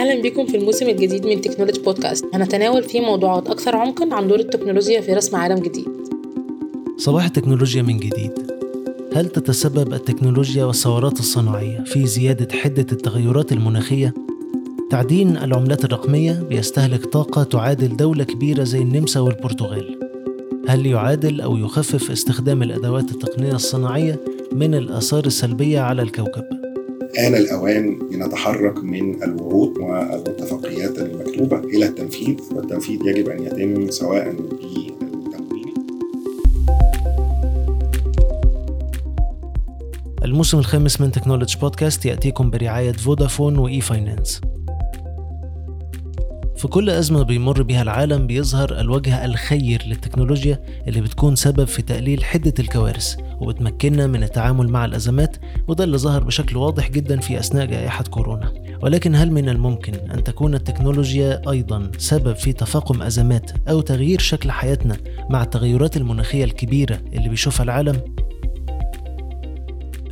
[0.00, 4.40] أهلا بكم في الموسم الجديد من تكنولوجي بودكاست هنتناول فيه موضوعات أكثر عمقا عن دور
[4.40, 5.88] التكنولوجيا في رسم عالم جديد
[6.96, 8.32] صباح التكنولوجيا من جديد
[9.14, 14.14] هل تتسبب التكنولوجيا والثورات الصناعية في زيادة حدة التغيرات المناخية؟
[14.90, 19.98] تعدين العملات الرقمية بيستهلك طاقة تعادل دولة كبيرة زي النمسا والبرتغال
[20.68, 24.20] هل يعادل أو يخفف استخدام الأدوات التقنية الصناعية
[24.52, 26.59] من الآثار السلبية على الكوكب؟
[27.18, 35.74] آن الأوان لنتحرك من الوعود والاتفاقيات المكتوبة إلى التنفيذ والتنفيذ يجب أن يتم سواء بالتمويل
[40.24, 44.40] الموسم الخامس من تكنولوجي بودكاست يأتيكم برعاية فودافون وإي فاينانس
[46.60, 52.24] في كل أزمة بيمر بها العالم بيظهر الوجه الخير للتكنولوجيا اللي بتكون سبب في تقليل
[52.24, 55.36] حدة الكوارث وبتمكننا من التعامل مع الأزمات
[55.68, 60.24] وده اللي ظهر بشكل واضح جدا في أثناء جائحة كورونا ولكن هل من الممكن أن
[60.24, 64.96] تكون التكنولوجيا أيضا سبب في تفاقم أزمات أو تغيير شكل حياتنا
[65.30, 68.00] مع التغيرات المناخية الكبيرة اللي بيشوفها العالم؟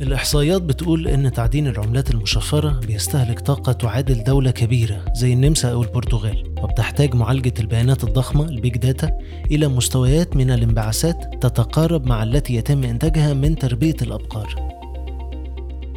[0.01, 6.53] الإحصائيات بتقول إن تعدين العملات المشفرة بيستهلك طاقة تعادل دولة كبيرة زي النمسا أو البرتغال
[6.63, 9.11] وبتحتاج معالجة البيانات الضخمة ال big data
[9.51, 14.55] إلى مستويات من الانبعاثات تتقارب مع التي يتم إنتاجها من تربية الأبقار.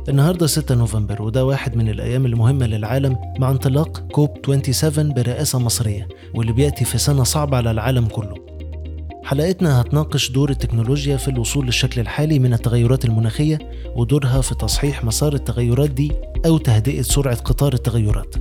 [0.09, 6.09] النهارده 6 نوفمبر وده واحد من الأيام المهمة للعالم مع انطلاق كوب 27 برئاسة مصرية
[6.35, 8.52] واللي بيأتي في سنة صعبة على العالم كله.
[9.25, 13.59] حلقتنا هتناقش دور التكنولوجيا في الوصول للشكل الحالي من التغيرات المناخية
[13.97, 16.13] ودورها في تصحيح مسار التغيرات دي
[16.47, 18.35] أو تهدئة سرعة قطار التغيرات.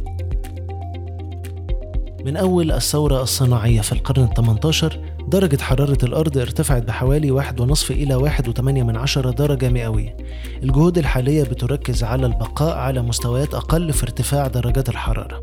[2.26, 8.16] من أول الثورة الصناعية في القرن ال 18 درجة حرارة الأرض ارتفعت بحوالي 1.5 إلى
[8.16, 10.18] 1.8 من عشرة درجة مئوية.
[10.64, 15.42] الجهود الحالية بتركز على البقاء على مستويات أقل في ارتفاع درجات الحرارة.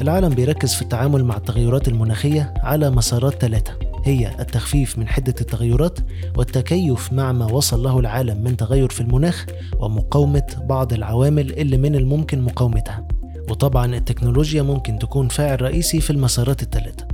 [0.00, 5.98] العالم بيركز في التعامل مع التغيرات المناخية على مسارات ثلاثة هي التخفيف من حدة التغيرات
[6.36, 9.46] والتكيف مع ما وصل له العالم من تغير في المناخ
[9.80, 13.08] ومقاومة بعض العوامل اللي من الممكن مقاومتها.
[13.50, 17.07] وطبعا التكنولوجيا ممكن تكون فاعل رئيسي في المسارات الثلاثة.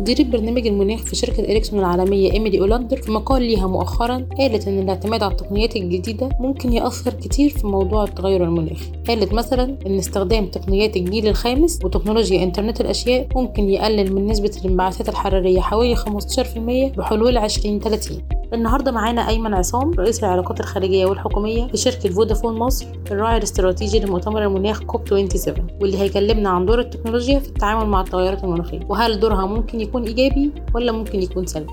[0.00, 4.78] مديرة برنامج المناخ في شركة إريكسون العالمية إيميلي أولاندر في مقال ليها مؤخرا قالت إن
[4.78, 10.46] الاعتماد على التقنيات الجديدة ممكن يأثر كتير في موضوع التغير المناخي قالت مثلا إن استخدام
[10.46, 16.00] تقنيات الجيل الخامس وتكنولوجيا إنترنت الأشياء ممكن يقلل من نسبة الانبعاثات الحرارية حوالي 15%
[16.96, 18.22] بحلول 2030
[18.54, 24.42] النهارده معانا أيمن عصام رئيس العلاقات الخارجية والحكومية في شركه فودافون مصر الراعي الاستراتيجي لمؤتمر
[24.44, 28.80] المناخ COP 27 واللي هيكلمنا عن دور التكنولوجيا في التعامل مع التغيرات المناخية.
[28.88, 31.72] وهل دورها ممكن يكون إيجابي ولا ممكن يكون سلبي؟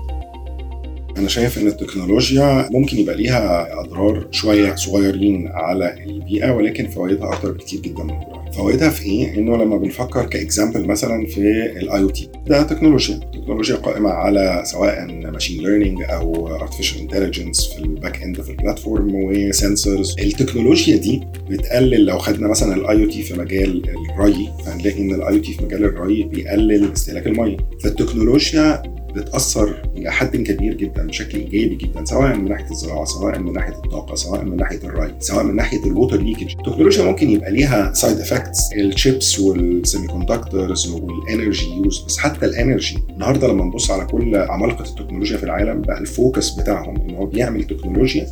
[1.16, 7.52] أنا شايف إن التكنولوجيا ممكن يبقى ليها أضرار شوية صغيرين على البيئة ولكن فوائدها أكتر
[7.52, 11.40] بكتير جدا من اضرارها فوائدها في إيه؟ إنه لما بنفكر ك example مثلا في
[11.80, 13.20] الـ IoT ده تكنولوجيا.
[13.34, 18.57] تكنولوجيا قائمة على سواء machine learning أو artificial intelligence في الـ back end في الـ
[18.57, 21.20] platform و sensors التكنولوجيا دي
[21.50, 23.82] بتقلل لو خدنا مثلا الـ IoT في مجال
[24.18, 27.56] الري هنلاقي إن الـ IoT في مجال الري بيقلل استهلاك المية.
[27.82, 28.82] فالتكنولوجيا
[29.16, 33.72] بتأثر إلى حد كبير جدا بشكل إيجابي جدا سواء من ناحية الزراعة سواء من ناحية
[33.84, 37.92] الطاقة سواء من ناحية الري سواء من ناحية الـ water leakage التكنولوجيا ممكن يبقى ليها
[37.92, 43.64] side effects الـ chips والـ semiconductors والـ energy use بس حتى الـ energy النهارده لما
[43.64, 48.26] نبص على كل عمالقة التكنولوجيا في العالم بقى الـ focus بتاعهم إن هو بيعمل تكنولوجيا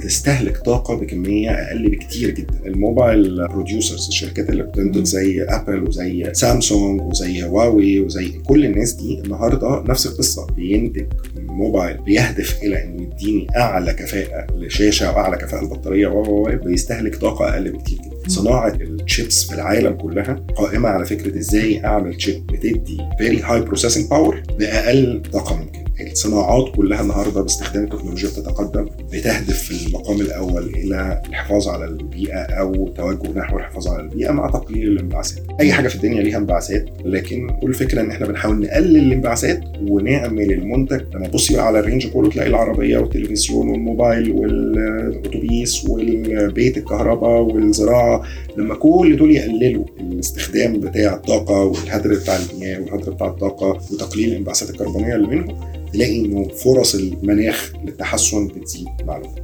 [0.00, 2.60] بتستهلك طاقة بكمية أقل بكتير جدا.
[2.66, 8.92] الـ mobile producers الشركات اللي بتنتج زي أبل وزي سامسونج وزي هواوي وزي كل الناس
[8.92, 10.46] دي النهاردة نفس القصة.
[10.46, 11.06] بينتج
[11.38, 17.72] موبايل بيهدف إلى إنه يديني أعلى كفاءة لشاشة وأعلى كفاءة البطارية و بيستهلك طاقة أقل
[17.72, 18.28] بكتير جدا.
[18.28, 24.10] صناعة الشيبس في العالم كلها قائمة على فكرة إزاي أعمل chip بتدي very high processing
[24.10, 31.22] power بأقل طاقة ممكن الصناعات كلها النهارده باستخدام التكنولوجيا بتتقدم بتهدف في المقام الأول إلى
[31.28, 35.42] الحفاظ على البيئة أو توجه نحو الحفاظ على البيئة مع تقليل الانبعاثات.
[35.60, 40.52] أي حاجة في الدنيا ليها انبعاثات لكن كل الفكرة إن إحنا بنحاول نقلل الانبعاثات ونعمل
[40.52, 48.22] المنتج لما تبصي على الرينج كله تلاقي العربية والتلفزيون والموبايل والأتوبيس والبيت الكهرباء والزراعة
[48.56, 54.70] لما كل دول يقللوا الاستخدام بتاع الطاقة والهدر بتاع المياه والهدر بتاع الطاقة وتقليل الانبعاثات
[54.70, 55.56] الكربونية اللي منهم
[55.92, 59.42] تلاقي إنه فرص المناخ للتحسن بتزيد مع الوقت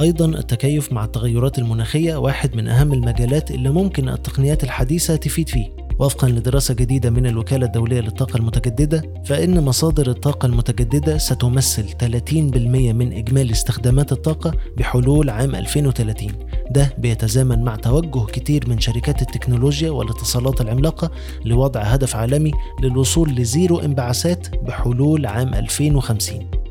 [0.00, 5.84] أيضا التكيف مع التغيرات المناخية واحد من أهم المجالات اللي ممكن التقنيات الحديثة تفيد فيه.
[5.98, 12.32] وفقا لدراسة جديدة من الوكالة الدولية للطاقة المتجددة فإن مصادر الطاقة المتجددة ستمثل 30%
[12.72, 16.32] من إجمالي استخدامات الطاقة بحلول عام 2030
[16.70, 21.10] ده بيتزامن مع توجه كتير من شركات التكنولوجيا والاتصالات العملاقة
[21.44, 22.52] لوضع هدف عالمي
[22.82, 26.63] للوصول لزيرو انبعاثات بحلول عام 2050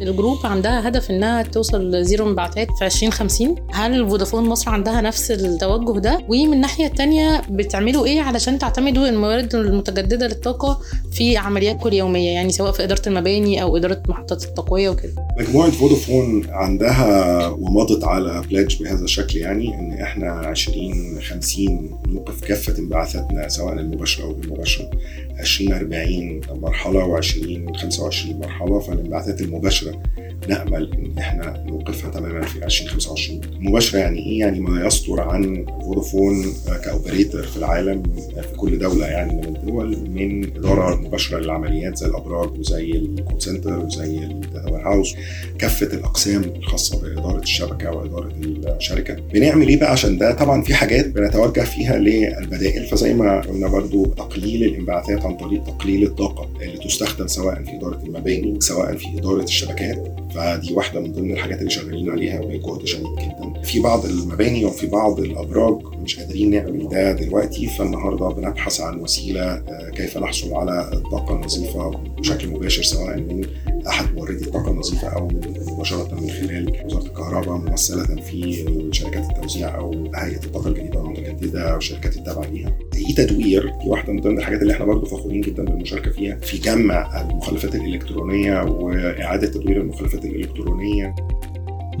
[0.00, 5.98] الجروب عندها هدف إنها توصل لزيرو انبعاثات في 2050 هل فودافون مصر عندها نفس التوجه
[5.98, 10.80] ده؟ ومن الناحية الثانية بتعملوا إيه علشان تعتمدوا الموارد المتجددة للطاقة
[11.12, 16.46] في عملياتكم اليوميه يعني سواء في إدارة المباني أو إدارة محطات التقوية وكده؟ مجموعة فودافون
[16.50, 24.24] عندها ومضت على pledge بهذا الشكل يعني إن إحنا 2050 نوقف كافة انبعاثاتنا سواء المباشره
[24.24, 24.90] أو الغير مباشره
[25.40, 30.02] 2040 مرحلة و2025 مرحلة فالانبعاثات المباشرة.
[30.48, 36.44] نأمل إن إحنا نوقفها تماما في 2025 مباشرة يعني إيه؟ يعني ما يصدر عن فودافون
[36.84, 38.02] ك operator في العالم
[38.42, 43.42] في كل دولة يعني من الدول من اداره مباشرة للعمليات زي الأبراج وزي الـ call
[43.42, 45.14] center وزي الـ data house
[45.58, 48.32] كافة الأقسام الخاصة بإدارة الشبكة وإدارة
[48.76, 49.14] الشركة.
[49.14, 52.86] بنعمل إيه بقى؟ عشان ده طبعا في حاجات بنتوجه فيها للبدائل.
[52.86, 58.02] فزي ما قلنا برضو تقليل الانبعاثات عن طريق تقليل الطاقة اللي تستخدم سواء في إدارة
[58.06, 60.14] المباني سواء في إدارة الشبكات.
[60.34, 63.62] فدي واحدة من ضمن الحاجات اللي شغالين عليها وبجهد شديد جدا.
[63.62, 69.62] في بعض المباني وفي بعض الأبراج مش قادرين نعمل ده دلوقتي فالنهارده بنبحث عن وسيلة
[69.94, 73.44] كيف نحصل على الطاقة النظيفة بشكل مباشر سواء من
[73.88, 75.28] أحد موردي الطاقة النظيفة أو
[75.72, 81.76] مباشرة من خلال وزارة الكهرباء ممثله في شركات التوزيع أو هيئة الطاقة الجديدة والمتجددة أو
[81.76, 82.72] الشركات التابعة ليها.
[82.94, 86.58] أي تدوير دي واحدة من ضمن الحاجات اللي إحنا برضه فخورين جدا بالمشاركة فيها في
[86.58, 91.14] جمع المخلفات الإلكترونية وإعادة تدوير المخلفات الإلكترونية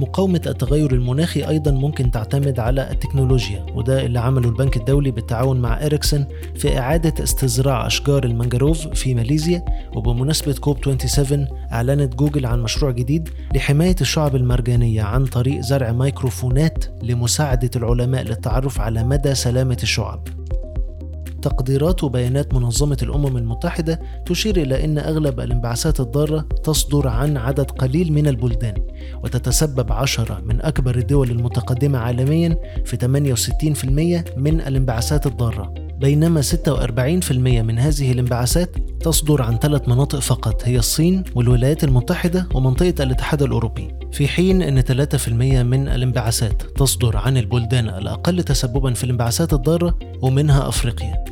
[0.00, 5.86] مقاومة التغير المناخي أيضا ممكن تعتمد على التكنولوجيا وده اللي عمله البنك الدولي بالتعاون مع
[5.86, 6.26] إريكسون
[6.56, 9.64] في إعادة استزراع أشجار المانجروف في ماليزيا
[9.96, 16.84] وبمناسبة كوب 27 أعلنت جوجل عن مشروع جديد لحماية الشعب المرجانية عن طريق زرع ميكروفونات
[17.02, 20.28] لمساعدة العلماء للتعرف على مدى سلامة الشعب.
[21.42, 28.12] تقديرات وبيانات منظمة الأمم المتحدة تشير إلى أن أغلب الانبعاثات الضارة تصدر عن عدد قليل
[28.12, 28.74] من البلدان
[29.24, 35.89] وتتسبب عشرة من أكبر الدول المتقدمة عالميا في 68% من الانبعاثات الضارة.
[36.00, 38.70] بينما 46% من هذه الانبعاثات
[39.00, 43.88] تصدر عن ثلاث مناطق فقط هي الصين والولايات المتحدة ومنطقة الاتحاد الأوروبي.
[44.12, 50.68] في حين أن 3% من الانبعاثات تصدر عن البلدان الأقل تسببا في الانبعاثات الضارة ومنها
[50.68, 51.24] أفريقيا.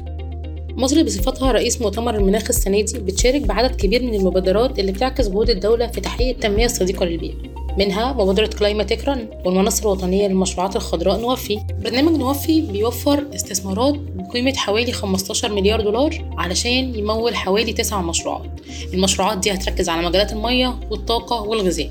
[0.71, 5.51] مصر بصفتها رئيس مؤتمر المناخ السنة دي بتشارك بعدد كبير من المبادرات اللي بتعكس جهود
[5.51, 7.58] الدولة في تحقيق التنمية الصديقة للبيئة.
[7.79, 14.93] منها مبادرة Climatech Run والمنصة الوطنية للمشروعات الخضراء نوفي برنامج نوفي بيوفر استثمارات بقيمة حوالي
[14.93, 18.51] 15 مليار دولار علشان يمول حوالي 9 مشروعات.
[18.95, 21.91] المشروعات دي هتركز على مجالات المية والطاقة والغذاء.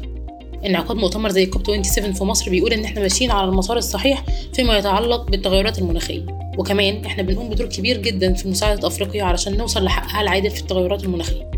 [0.65, 4.23] انعقاد مؤتمر زي كوب 27 في مصر بيقول إن إحنا ماشيين على المسار الصحيح
[4.53, 6.25] فيما يتعلق بالتغيرات المناخية.
[6.57, 11.03] وكمان إحنا بنقوم بدور كبير جدا في مساعدة أفريقيا علشان نوصل لحقها العادل في التغيرات
[11.03, 11.56] المناخية.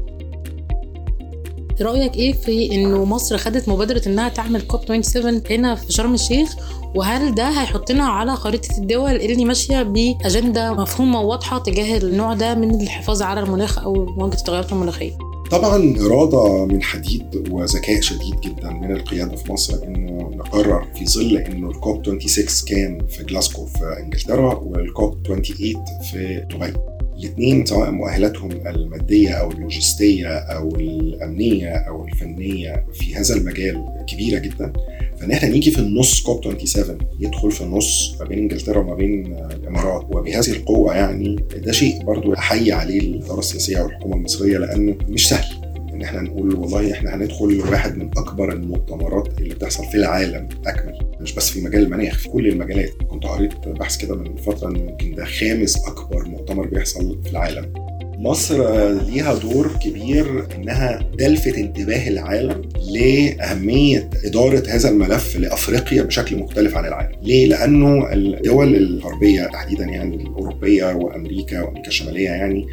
[1.82, 6.56] رأيك إيه في إنه مصر خدت مبادرة إنها تعمل كوب 27 هنا في شرم الشيخ
[6.96, 12.82] وهل ده هيحطنا على خريطة الدول اللي ماشية بأجندة مفهومة وواضحه تجاه النوع ده من
[12.82, 15.18] الحفاظ على المناخ أو مواجهة التغيرات المناخية
[15.52, 21.38] طبعا إرادة من حديد وذكاء شديد جدا من القيادة في مصر إنه نقرر في ظل
[21.38, 26.74] إنه الكوب 26 كان في جلاسكو في إنجلترا والكوب 28 في دبي.
[27.20, 34.74] الاثنين سواء مؤهلاتهم المادية أو اللوجستية أو الأمنية أو الفنية في هذا المجال كبيرة جدا.
[35.20, 39.36] فإن إحنا نيجي في النص كوب 27 يدخل في النص ما بين إنجلترا وما بين
[39.52, 40.06] الإمارات.
[40.16, 41.36] وبهذه القوة يعني
[41.66, 46.56] ده شيء برضو أحيي عليه الاداره السياسية والحكومة المصرية لأنه مش سهل إن إحنا نقول
[46.56, 51.62] والله إحنا هندخل واحد من أكبر المؤتمرات اللي بتحصل في العالم أكمل مش بس في
[51.62, 52.90] مجال المناخ في كل المجالات.
[53.20, 57.74] كنت قريت بحث كده من فترة يمكن ده خامس أكبر مؤتمر بيحصل في العالم
[58.18, 62.62] مصر ليها دور كبير إنها تلفت انتباه العالم
[62.92, 67.12] لأهمية إدارة هذا الملف لأفريقيا بشكل مختلف عن العالم.
[67.24, 72.68] ليه؟ لأنه الدول الغربية تحديدا يعني الأوروبية وأمريكا وأمريكا الشمالية يعني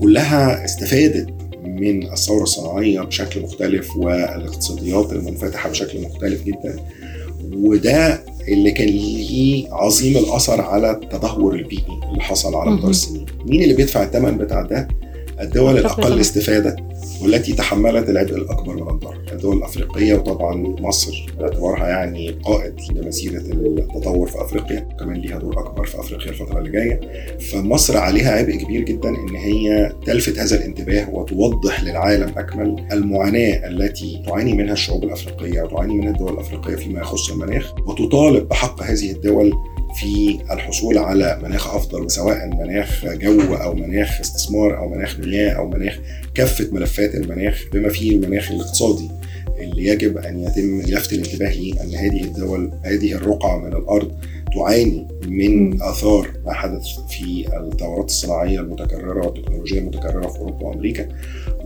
[0.00, 1.28] كلها استفادت
[1.64, 6.76] من الثورة الصناعية بشكل مختلف والاقتصاديات المنفتحة بشكل مختلف جدا.
[7.52, 13.26] وده اللي كان ليه عظيم الأثر على التدهور البيئي اللي حصل على مدار السنين.
[13.46, 14.88] مين اللي بيدفع الثمن بتاع ده؟
[15.40, 16.20] الدول أفريقيا الأقل طبعاً.
[16.20, 16.76] استفادة
[17.22, 24.28] والتي تحملت العبء الأكبر من الضرر الدول الأفريقية وطبعا مصر باعتبارها يعني قائد لمسيره التطور
[24.28, 27.00] في أفريقيا كمان ليها دور أكبر في أفريقيا الفترة اللي جاية
[27.38, 34.22] فمصر عليها عبء كبير جدا إن هي تلفت هذا الانتباه وتوضح للعالم أكمل المعاناة التي
[34.26, 39.52] تعاني منها الشعوب الأفريقية وتعاني منها الدول الأفريقية فيما يخص المناخ وتطالب بحق هذه الدول
[39.96, 45.68] في الحصول على مناخ أفضل سواء مناخ جو أو مناخ استثمار أو مناخ مياه أو
[45.68, 45.98] مناخ
[46.34, 49.08] كافة ملفات المناخ بما فيه المناخ الاقتصادي
[49.58, 54.12] اللي يجب أن يتم لفت الانتباه ليه أن هذه الدول هذه الرقعة من الأرض
[54.54, 61.08] تعاني من آثار ما حدث في الثورات الصناعية المتكررة والتكنولوجيا المتكررة في أوروبا وأمريكا.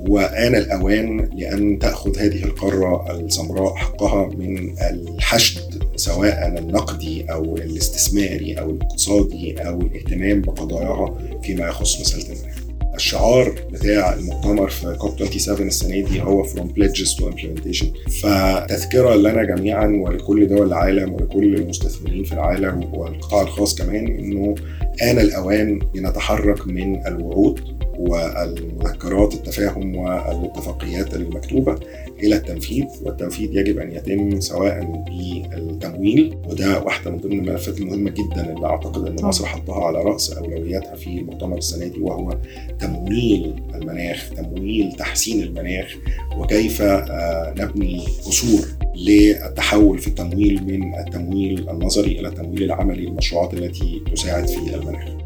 [0.09, 5.70] وآن الأوان لأن تأخذ هذه القارة السمراء حقها من الحشد.
[6.01, 12.61] سواء النقدي أو الاستثماري أو الاقتصادي أو الاهتمام بقضاياها فيما يخص مسألة المناخ.
[12.95, 19.45] الشعار بتاع المؤتمر في كوب 27 السنة دي هو from pledges to implementation فتذكرة لنا
[19.57, 24.55] جميعا ولكل دول العالم ولكل المستثمرين في العالم والقطاع الخاص كمان إنه
[25.03, 27.61] آن الأوان لنتحرك من الوعود
[28.09, 31.79] والمذكرات التفاهم والاتفاقيات المكتوبة
[32.23, 38.53] إلى التنفيذ والتنفيذ يجب أن يتم سواء بالتمويل وده واحدة من ضمن الملفات المهمة جدا
[38.53, 42.39] اللي أعتقد أن مصر حطها على رأس أولوياتها في المؤتمر السنة دي وهو
[42.79, 45.97] تمويل المناخ تمويل تحسين المناخ
[46.39, 48.67] وكيف آه، نبني قصور
[48.97, 55.20] للتحول في التمويل من التمويل النظري إلى التمويل العملي للمشروعات التي تساعد في المناخ.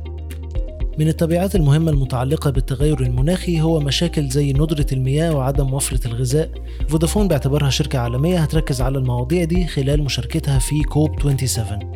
[0.99, 6.51] من التبعات المهمة المتعلقة بالتغير المناخي هو مشاكل زي ندرة المياه وعدم وفرة الغذاء.
[6.89, 11.11] فودافون باعتبارها شركة عالمية هتركز على المواضيع دي خلال مشاركتها في كوب
[11.47, 11.94] 27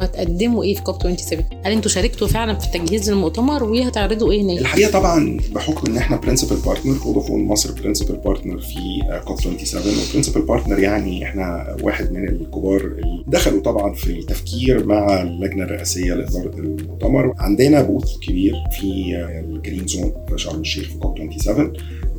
[0.00, 4.58] هتقدموا إيه في كوب 27 هل أنتوا شاركتوا فعلا في تجهيز المؤتمر وهتعرضوا إيه هناك؟
[4.58, 8.74] الحقيقة طبعا بحكم إن إحنا principal partner فودافون مصر principal partner في
[9.24, 14.86] كوب 27 و principal partner يعني إحنا واحد من الكبار اللي دخلوا طبعا في التفكير
[14.86, 17.34] مع اللجنة الرئاسية لإدارة المؤتمر.
[17.38, 18.86] عندنا booth كبير في
[19.48, 21.72] الـ green zone في شرم الشيخ في كوب 27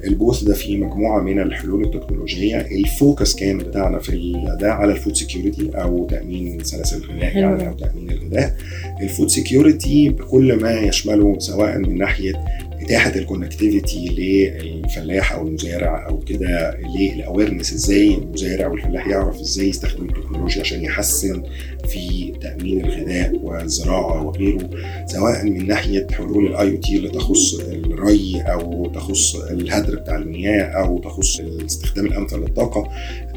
[0.08, 2.58] الـ booth ده فيه مجموعة من الحلول التكنولوجية.
[2.58, 7.38] الـ focus كان بتاعنا في ده على الـ food security أو تأمين سلاسل الغذاء.
[7.38, 8.56] يعني أو تأمين الغذاء.
[9.02, 12.46] الـ food security بكل ما يشمله سواء من ناحية
[12.82, 19.70] إتاحة الـ connectivity للفلاح أو المزارع أو كده للـ awareness إزاي المزارع والفلاح يعرف إزاي
[19.70, 21.44] يستخدم التكنولوجيا عشان يحسن
[21.90, 24.70] في تأمين الغذاء والزراعة وغيره.
[25.06, 27.60] سواء من ناحية حلول الـ IoT اللي تخص
[28.02, 32.90] الري أو تخص الهدر بتاع المياه أو تخص الاستخدام الأمثل للطاقة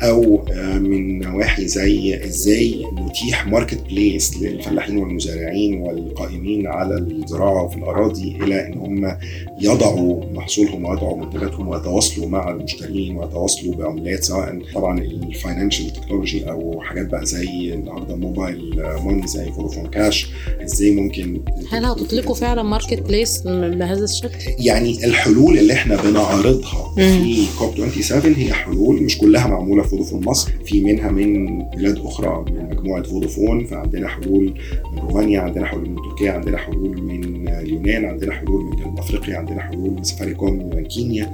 [0.02, 8.37] أو آه، من نواحي زي إزاي نتيح marketplace للفلاحين والمزارعين والقائمين على الزراعة في الأراضي
[8.42, 9.16] إلى إن هم
[9.61, 16.80] يضعوا محصولهم ويضعوا منتجاتهم ويتواصلوا مع المشترين ويتواصلوا بعملات سواء طبعا الـ financial technology أو
[16.80, 20.26] حاجات بقى زي النهارده mobile money زي فودافون كاش
[20.62, 21.40] إزاي ممكن
[21.71, 28.52] هل هتطلقوا فعلا marketplace بهذا الشكل؟ يعني الحلول اللي إحنا بنعرضها في كوب 27 هي
[28.52, 33.64] حلول مش كلها معمولة في فودافون مصر في منها من بلاد أخرى من مجموعة فودافون
[33.64, 34.54] فعندنا حلول
[34.92, 39.37] من رومانيا عندنا حلول من تركيا عندنا حلول من اليونان عندنا حلول من جنوب أفريقيا
[39.37, 41.30] عندنا حلول من سفاريكوم من كينيا.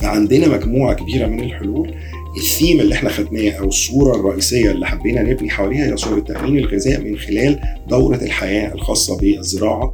[0.00, 1.94] فعندنا مجموعة كبيرة من الحلول.
[2.36, 7.00] الثيم اللي إحنا خدناه أو الصورة الرئيسية اللي حبينا نبني حواليها هي صورة تأمين الغذاء
[7.00, 9.92] من خلال دورة الحياة الخاصة بالزراعة.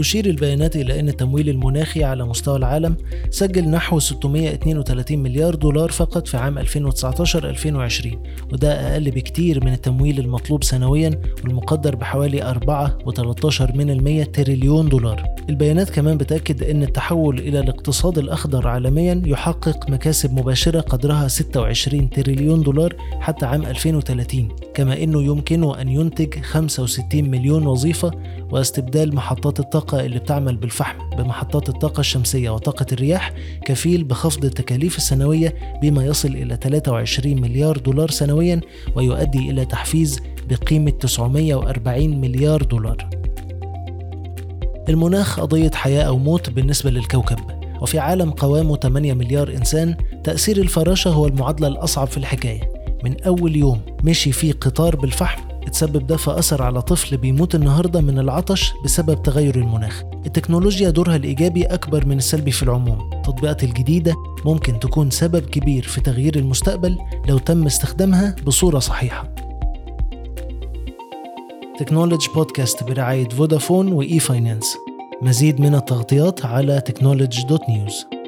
[0.00, 2.96] تشير البيانات إلى أن التمويل المناخي على مستوى العالم
[3.30, 6.66] سجل نحو 632 مليار دولار فقط في عام 2019-2020
[8.52, 12.54] وده أقل بكتير من التمويل المطلوب سنويا والمقدر بحوالي
[13.10, 15.24] 4.13 من المية تريليون دولار.
[15.48, 22.62] البيانات كمان بتأكد أن التحول إلى الاقتصاد الأخضر عالميا يحقق مكاسب مباشرة قدرها 26 تريليون
[22.62, 28.10] دولار حتى عام 2030 كما أنه يمكنه أن ينتج 65 مليون وظيفة
[28.50, 33.32] واستبدال محطات الطاقة اللي بتعمل بالفحم بمحطات الطاقة الشمسية وطاقة الرياح
[33.66, 38.60] كفيل بخفض التكاليف السنوية بما يصل إلى 23 مليار دولار سنويا
[38.96, 40.20] ويؤدي إلى تحفيز
[40.50, 43.08] بقيمة 940 مليار دولار.
[44.90, 47.38] المناخ قضية حياة أو موت بالنسبة للكوكب
[47.80, 52.72] وفي عالم قوامه 8 مليار إنسان تأثير الفراشة هو المعادلة الأصعب في الحكاية.
[53.04, 58.00] من أول يوم مشي فيه قطار بالفحم اتسبب ده في أثر على طفل بيموت النهاردة
[58.00, 60.02] من العطش بسبب تغير المناخ.
[60.26, 63.10] التكنولوجيا دورها الإيجابي أكبر من السلبي في العموم.
[63.12, 69.34] التطبيقات الجديدة ممكن تكون سبب كبير في تغيير المستقبل لو تم استخدامها بصورة صحيحة.
[71.80, 74.76] technology podcast برعاية فودافون و e-finance
[75.22, 78.19] مزيد من التغطيات على technology.news